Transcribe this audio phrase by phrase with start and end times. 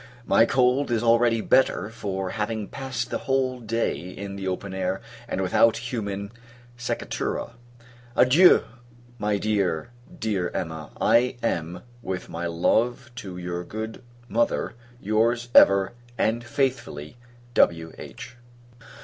[0.25, 4.99] My cold is already better for having passed the whole day in the open air,
[5.27, 6.31] and without human
[6.75, 7.51] seccatura.
[8.15, 8.63] Adieu!
[9.19, 10.89] my dear, dear Emma.
[10.99, 17.17] I am, with my love to your good mother, your's ever, and faithfully,
[17.53, 18.37] W.H.